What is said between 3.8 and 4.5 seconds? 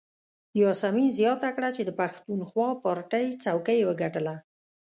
یې وګټله.